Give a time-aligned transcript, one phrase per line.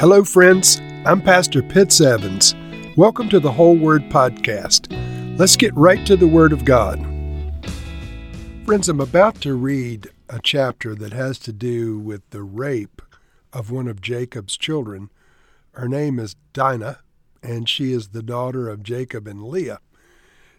[0.00, 0.80] Hello, friends.
[1.04, 2.54] I'm Pastor Pitts Evans.
[2.96, 4.86] Welcome to the Whole Word Podcast.
[5.36, 7.00] Let's get right to the Word of God.
[8.64, 13.02] Friends, I'm about to read a chapter that has to do with the rape
[13.52, 15.10] of one of Jacob's children.
[15.72, 17.00] Her name is Dinah,
[17.42, 19.80] and she is the daughter of Jacob and Leah.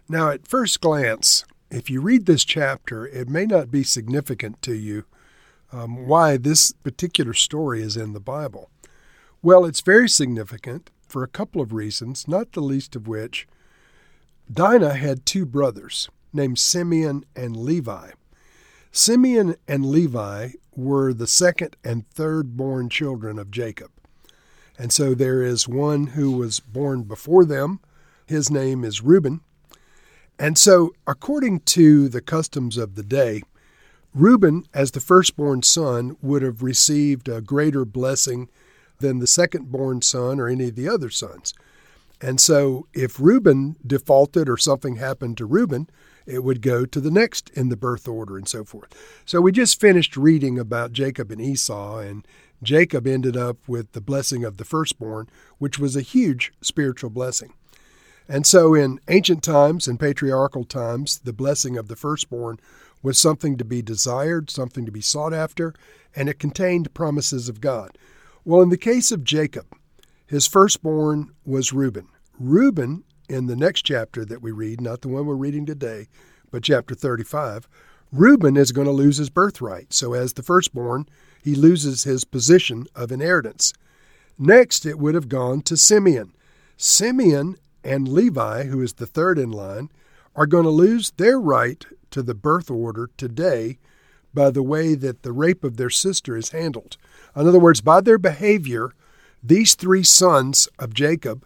[0.09, 4.73] Now, at first glance, if you read this chapter, it may not be significant to
[4.73, 5.05] you
[5.71, 8.69] um, why this particular story is in the Bible.
[9.41, 13.47] Well, it's very significant for a couple of reasons, not the least of which
[14.52, 18.11] Dinah had two brothers named Simeon and Levi.
[18.91, 23.91] Simeon and Levi were the second and third born children of Jacob.
[24.77, 27.80] And so there is one who was born before them.
[28.25, 29.39] His name is Reuben.
[30.38, 33.44] And so, according to the customs of the day,
[34.13, 38.49] Reuben, as the firstborn son, would have received a greater blessing
[38.99, 41.53] than the second-born son or any of the other sons.
[42.21, 45.89] And so, if Reuben defaulted or something happened to Reuben,
[46.25, 48.94] it would go to the next in the birth order and so forth.
[49.25, 52.27] So, we just finished reading about Jacob and Esau, and
[52.61, 57.53] Jacob ended up with the blessing of the firstborn, which was a huge spiritual blessing.
[58.27, 62.59] And so, in ancient times and patriarchal times, the blessing of the firstborn
[63.02, 65.73] was something to be desired, something to be sought after,
[66.14, 67.97] and it contained promises of God.
[68.50, 69.67] Well, in the case of Jacob,
[70.25, 72.08] his firstborn was Reuben.
[72.39, 76.08] Reuben, in the next chapter that we read, not the one we're reading today,
[76.50, 77.70] but chapter 35,
[78.11, 79.94] Reuben is going to lose his birthright.
[79.94, 81.08] So, as the firstborn,
[81.44, 83.72] he loses his position of inheritance.
[84.39, 86.33] Next, it would have gone to Simeon.
[86.75, 89.92] Simeon and Levi, who is the third in line,
[90.36, 93.77] are going to lose their right to the birth order today
[94.33, 96.97] by the way that the rape of their sister is handled.
[97.35, 98.94] In other words, by their behavior,
[99.44, 101.45] these three sons of Jacob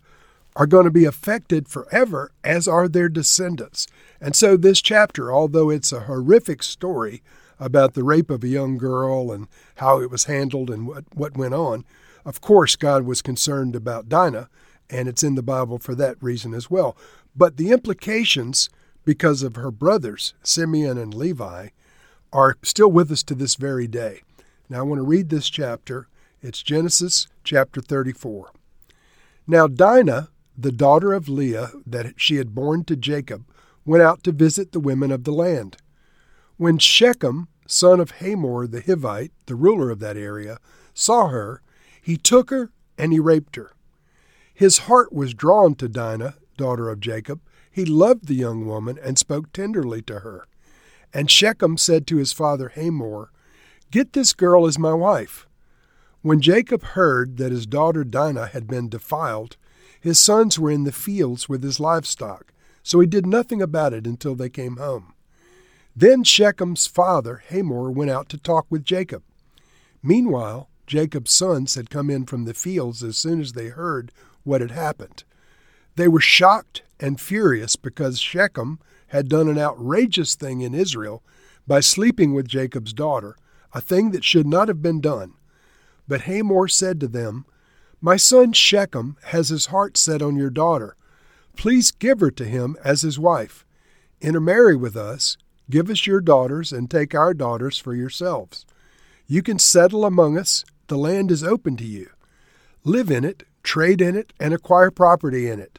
[0.56, 3.88] are going to be affected forever, as are their descendants.
[4.22, 7.24] And so, this chapter, although it's a horrific story
[7.59, 11.38] about the rape of a young girl and how it was handled and what, what
[11.38, 11.85] went on,
[12.25, 14.50] of course, God was concerned about Dinah
[14.90, 16.96] and it's in the Bible for that reason as well.
[17.35, 18.69] But the implications,
[19.06, 21.69] because of her brothers, Simeon and Levi,
[22.34, 24.22] are still with us to this very day.
[24.68, 26.08] Now, I want to read this chapter.
[26.42, 28.52] It's Genesis chapter 34.
[29.46, 33.46] Now, Dinah, the daughter of Leah that she had borne to Jacob,
[33.86, 35.78] went out to visit the women of the land.
[36.58, 40.58] When Shechem, son of Hamor the Hivite, the ruler of that area,
[40.94, 41.62] saw her,
[42.02, 43.74] he took her and he raped her.
[44.54, 47.42] His heart was drawn to Dinah, daughter of Jacob.
[47.72, 50.46] He loved the young woman and spoke tenderly to her.
[51.13, 53.31] And Shechem said to his father Hamor,
[53.91, 55.47] Get this girl as my wife.
[56.22, 59.57] When Jacob heard that his daughter Dinah had been defiled,
[60.00, 64.07] his sons were in the fields with his livestock, so he did nothing about it
[64.07, 65.13] until they came home.
[65.96, 69.22] Then Shechem's father Hamor went out to talk with Jacob.
[70.02, 74.12] Meanwhile, Jacob's sons had come in from the fields as soon as they heard
[74.44, 75.23] what had happened.
[75.96, 78.79] They were shocked and furious because Shechem
[79.13, 81.22] had done an outrageous thing in Israel
[81.68, 83.38] by sleeping with Jacob's daughter,
[83.72, 85.35] a thing that should not have been done.
[86.07, 87.46] But Hamor said to them,
[88.02, 90.96] My son Shechem has his heart set on your daughter.
[91.56, 93.68] Please give her to him as his wife.
[94.19, 95.38] Intermarry with us,
[95.69, 98.66] give us your daughters, and take our daughters for yourselves.
[99.28, 102.09] You can settle among us, the land is open to you.
[102.84, 105.78] Live in it, trade in it, and acquire property in it.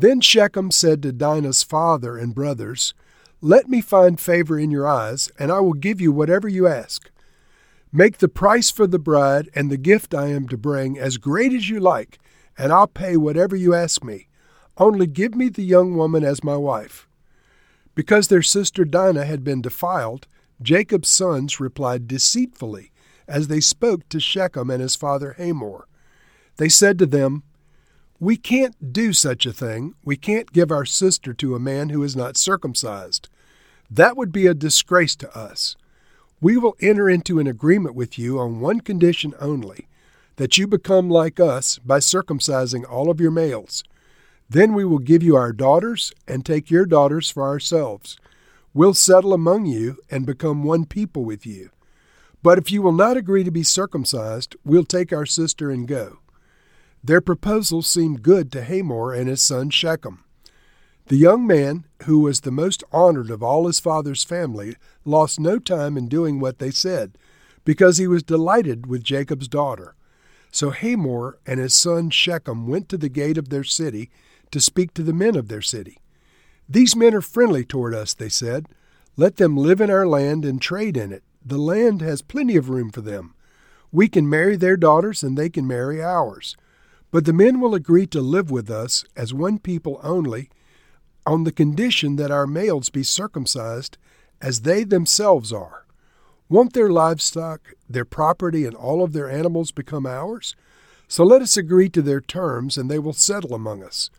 [0.00, 2.94] Then Shechem said to Dinah's father and brothers,
[3.42, 7.10] Let me find favor in your eyes, and I will give you whatever you ask.
[7.92, 11.52] Make the price for the bride and the gift I am to bring as great
[11.52, 12.18] as you like,
[12.56, 14.28] and I'll pay whatever you ask me.
[14.78, 17.06] Only give me the young woman as my wife.
[17.94, 20.26] Because their sister Dinah had been defiled,
[20.62, 22.90] Jacob's sons replied deceitfully
[23.28, 25.86] as they spoke to Shechem and his father Hamor.
[26.56, 27.42] They said to them,
[28.22, 29.94] We can't do such a thing.
[30.04, 33.30] We can't give our sister to a man who is not circumcised.
[33.90, 35.74] That would be a disgrace to us.
[36.38, 39.88] We will enter into an agreement with you on one condition only
[40.36, 43.84] that you become like us by circumcising all of your males.
[44.50, 48.18] Then we will give you our daughters and take your daughters for ourselves.
[48.74, 51.70] We'll settle among you and become one people with you.
[52.42, 56.18] But if you will not agree to be circumcised, we'll take our sister and go.
[57.02, 60.24] Their proposal seemed good to Hamor and his son Shechem.
[61.06, 65.58] The young man, who was the most honored of all his father's family, lost no
[65.58, 67.16] time in doing what they said,
[67.64, 69.94] because he was delighted with Jacob's daughter.
[70.52, 74.10] So Hamor and his son Shechem went to the gate of their city
[74.50, 75.98] to speak to the men of their city.
[76.68, 78.66] These men are friendly toward us, they said.
[79.16, 81.24] Let them live in our land and trade in it.
[81.44, 83.34] The land has plenty of room for them.
[83.90, 86.56] We can marry their daughters and they can marry ours.
[87.10, 90.48] But the men will agree to live with us as one people only
[91.26, 93.98] on the condition that our males be circumcised
[94.40, 95.84] as they themselves are.
[96.48, 100.56] Won't their livestock, their property, and all of their animals become ours?
[101.08, 104.10] So let us agree to their terms, and they will settle among us.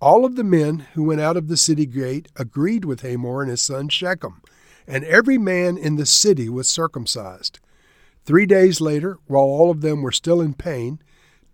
[0.00, 3.50] All of the men who went out of the city gate agreed with Hamor and
[3.50, 4.42] his son Shechem,
[4.86, 7.58] and every man in the city was circumcised.
[8.24, 11.00] Three days later, while all of them were still in pain,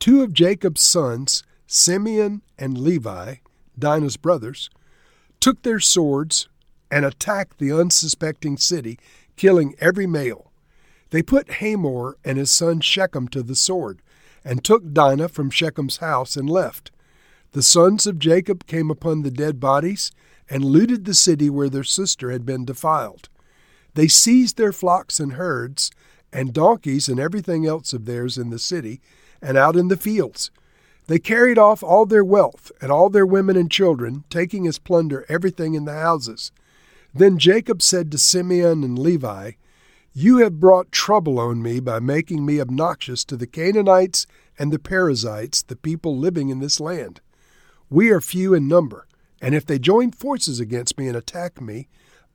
[0.05, 3.37] two of Jacob's sons, Simeon and Levi,
[3.79, 4.69] Dinah's brothers,
[5.41, 6.47] took their swords
[6.91, 8.99] and attacked the unsuspecting city
[9.35, 10.53] killing every male.
[11.09, 14.03] They put Hamor and his son Shechem to the sword,
[14.45, 16.91] and took Dinah from Shechem's house and left.
[17.53, 20.13] The sons of Jacob came upon the dead bodies
[20.51, 23.31] and looted the city where their sister had been defiled.
[23.95, 25.91] They seized their flocks and herds,
[26.31, 29.01] and donkeys and everything else of theirs in the city,
[29.45, 30.51] and out in the fields.
[31.07, 35.27] They carried off all their wealth and all their women and children, taking as plunder
[35.29, 36.51] everything in the houses.
[37.15, 39.53] Then Jacob said to Simeon and Levi,
[40.15, 44.27] You have brought trouble on me by making me obnoxious to the Canaanites
[44.59, 47.21] and the Perizzites, the people living in this land.
[47.91, 49.07] We are few in number,
[49.43, 51.89] and if they join forces against me and attack me,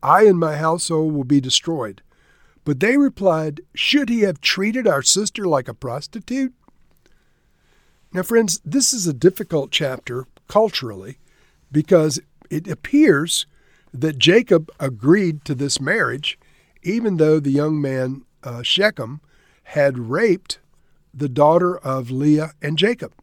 [0.04, 2.04] I and my household will be destroyed.
[2.64, 6.54] But they replied, Should he have treated our sister like a prostitute?
[8.12, 11.20] Now, friends, this is a difficult chapter culturally
[11.72, 12.20] because
[12.50, 13.46] it appears
[13.94, 16.40] that Jacob agreed to this marriage,
[16.82, 19.22] even though the young man uh, Shechem
[19.64, 20.60] had raped
[21.14, 23.14] the daughter of Leah and Jacob.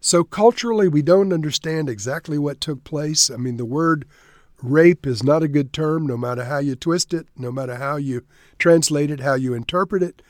[0.00, 3.30] So culturally, we don't understand exactly what took place.
[3.30, 4.04] I mean, the word
[4.62, 7.96] rape is not a good term, no matter how you twist it, no matter how
[7.96, 8.24] you
[8.58, 10.20] translate it, how you interpret it.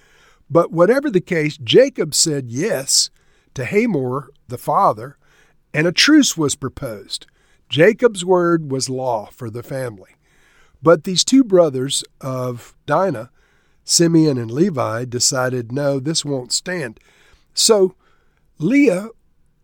[0.49, 3.11] But whatever the case, Jacob said yes
[3.55, 5.17] to Hamor, the father,
[5.75, 7.27] and a truce was proposed.
[7.69, 10.11] Jacob's word was law for the family.
[10.83, 13.31] But these two brothers of Dinah,
[13.85, 16.99] Simeon and Levi, decided, no, this won't stand.
[17.55, 17.95] So
[18.59, 19.09] Leah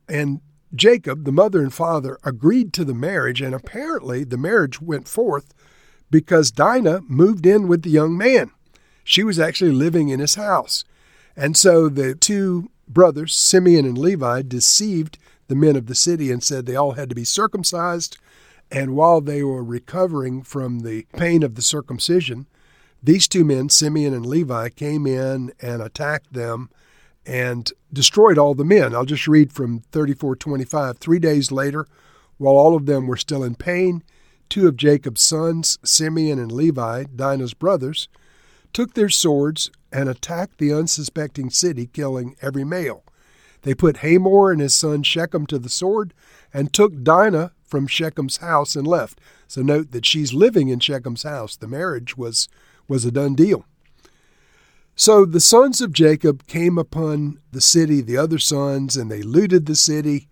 [0.09, 0.41] and
[0.75, 5.55] Jacob, the mother and father, agreed to the marriage, and apparently the marriage went forth
[6.11, 8.51] because Dinah moved in with the young man.
[9.05, 10.85] She was actually living in his house.
[11.37, 15.19] And so the two brothers, Simeon and Levi, deceived
[15.49, 18.19] the men of the city and said they all had to be circumcised.
[18.71, 22.47] And while they were recovering from the pain of the circumcision,
[23.03, 26.71] these two men, Simeon and Levi, came in and attacked them
[27.25, 28.95] and destroyed all the men.
[28.95, 30.99] I'll just read from 3425.
[30.99, 31.87] Three days later,
[32.39, 34.03] while all of them were still in pain,
[34.49, 38.09] two of Jacob's sons, Simeon and Levi, Dinah's brothers,
[38.73, 43.05] took their swords and attacked the unsuspecting city, killing every male.
[43.63, 46.15] They put Hamor and his son Shechem to the sword
[46.53, 49.21] and took Dinah from Shechem's house and left.
[49.47, 51.57] So note that she's living in Shechem's house.
[51.57, 52.49] The marriage was,
[52.87, 53.65] was a done deal.
[54.95, 59.67] So the sons of Jacob came upon the city, the other sons, and they looted
[59.67, 60.29] the city.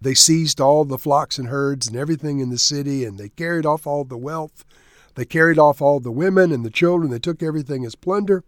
[0.00, 3.66] They seized all the flocks and herds and everything in the city, and they carried
[3.66, 4.64] off all the wealth.
[5.14, 7.10] They carried off all the women and the children.
[7.10, 8.44] They took everything as plunder.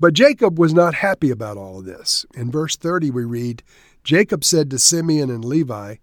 [0.00, 2.24] But Jacob was not happy about all this.
[2.34, 3.62] In verse 30, we read
[4.04, 5.96] Jacob said to Simeon and Levi,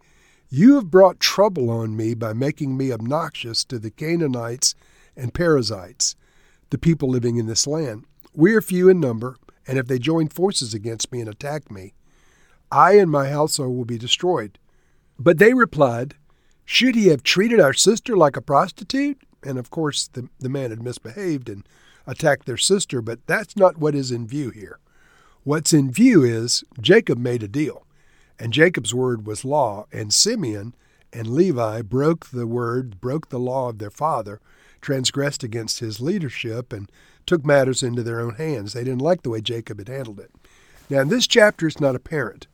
[0.49, 4.75] You have brought trouble on me by making me obnoxious to the Canaanites
[5.15, 6.15] and Perizzites,
[6.71, 8.03] the people living in this land.
[8.33, 11.93] We are few in number, and if they join forces against me and attack me,
[12.69, 14.59] I and my household will be destroyed.
[15.17, 16.15] But they replied,
[16.65, 19.21] Should he have treated our sister like a prostitute?
[19.41, 21.65] And of course, the, the man had misbehaved and
[22.07, 24.79] attack their sister, but that's not what is in view here.
[25.43, 27.85] What's in view is Jacob made a deal,
[28.39, 30.73] and Jacob's word was law, and Simeon
[31.13, 34.39] and Levi broke the word, broke the law of their father,
[34.81, 36.91] transgressed against his leadership, and
[37.25, 38.73] took matters into their own hands.
[38.73, 40.31] They didn't like the way Jacob had handled it.
[40.89, 42.47] Now, in this chapter, it's not apparent,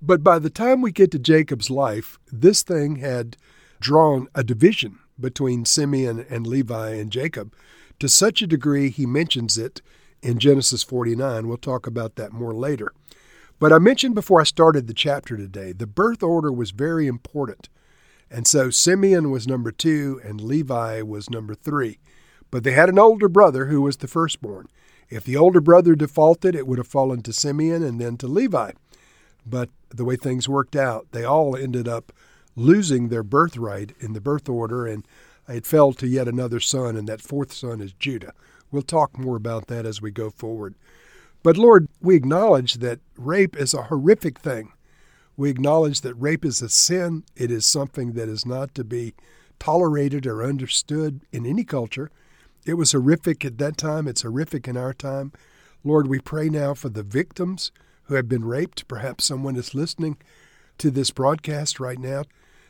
[0.00, 3.36] but by the time we get to Jacob's life, this thing had
[3.80, 7.54] drawn a division between Simeon and Levi and Jacob
[7.98, 9.80] to such a degree he mentions it
[10.22, 11.48] in Genesis 49.
[11.48, 12.92] We'll talk about that more later.
[13.58, 17.68] But I mentioned before I started the chapter today, the birth order was very important.
[18.30, 21.98] And so Simeon was number two and Levi was number three.
[22.50, 24.68] But they had an older brother who was the firstborn.
[25.08, 28.72] If the older brother defaulted, it would have fallen to Simeon and then to Levi.
[29.44, 32.12] But the way things worked out, they all ended up
[32.56, 35.06] losing their birthright in the birth order, and
[35.48, 38.32] it fell to yet another son, and that fourth son is Judah.
[38.70, 40.74] We'll talk more about that as we go forward.
[41.42, 44.72] But Lord, we acknowledge that rape is a horrific thing.
[45.36, 47.24] We acknowledge that rape is a sin.
[47.34, 49.14] It is something that is not to be
[49.58, 52.10] tolerated or understood in any culture.
[52.64, 54.06] It was horrific at that time.
[54.06, 55.32] It's horrific in our time.
[55.84, 57.72] Lord, we pray now for the victims
[58.04, 58.86] who have been raped.
[58.86, 60.16] Perhaps someone is listening
[60.78, 62.24] to this broadcast right now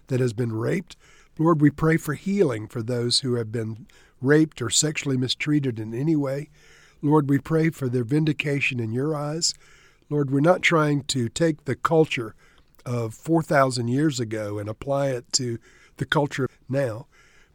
[0.07, 0.97] that has been raped.
[1.39, 3.87] Lord, we pray for healing for those who have been
[4.21, 6.51] raped or sexually mistreated in any way.
[7.01, 9.55] Lord, we pray for their vindication in your eyes.
[10.11, 12.35] Lord, we're not trying to take the culture
[12.85, 15.59] of 4,000 years ago and apply it to
[15.97, 17.07] the culture now,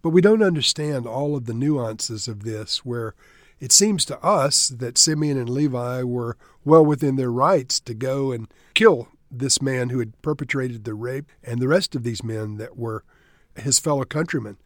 [0.02, 3.14] but we don't understand all of the nuances of this where
[3.60, 8.32] it seems to us that Simeon and Levi were well within their rights to go
[8.32, 12.58] and kill this man who had perpetrated the rape and the rest of these men
[12.58, 13.04] that were
[13.60, 14.58] his fellow countrymen.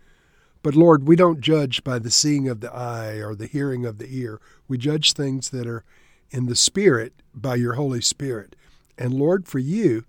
[0.63, 3.97] But Lord, we don't judge by the seeing of the eye or the hearing of
[3.97, 4.39] the ear.
[4.67, 5.83] We judge things that are
[6.29, 8.55] in the Spirit by your Holy Spirit.
[8.97, 10.05] And Lord, for you,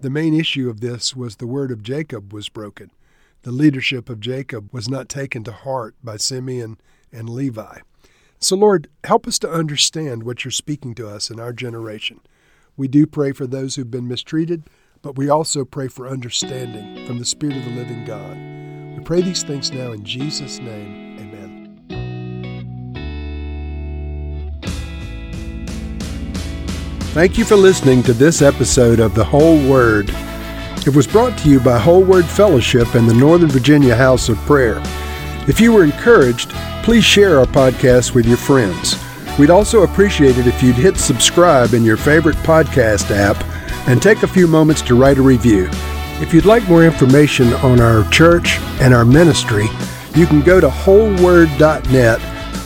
[0.00, 2.92] the main issue of this was the word of Jacob was broken.
[3.42, 6.78] The leadership of Jacob was not taken to heart by Simeon
[7.12, 7.78] and Levi.
[8.38, 12.20] So, Lord, help us to understand what you're speaking to us in our generation.
[12.76, 14.62] We do pray for those who've been mistreated,
[15.02, 18.36] but we also pray for understanding from the Spirit of the living God.
[18.96, 21.18] We pray these things now in Jesus' name.
[21.18, 21.78] Amen.
[27.12, 30.10] Thank you for listening to this episode of The Whole Word.
[30.86, 34.36] It was brought to you by Whole Word Fellowship and the Northern Virginia House of
[34.38, 34.80] Prayer.
[35.48, 36.50] If you were encouraged,
[36.82, 38.96] please share our podcast with your friends.
[39.38, 43.36] We'd also appreciate it if you'd hit subscribe in your favorite podcast app
[43.88, 45.68] and take a few moments to write a review.
[46.20, 49.66] If you'd like more information on our church and our ministry,
[50.14, 52.20] you can go to wholeword.net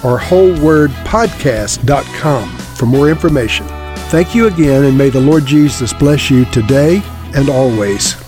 [0.04, 3.66] or wholewordpodcast.com for more information.
[4.08, 7.00] Thank you again, and may the Lord Jesus bless you today
[7.34, 8.21] and always.